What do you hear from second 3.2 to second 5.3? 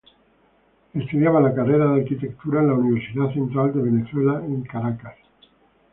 Central de Venezuela en Caracas.